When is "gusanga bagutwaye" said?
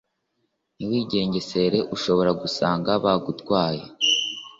2.41-3.83